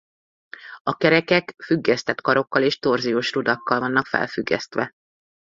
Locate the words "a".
0.83-0.95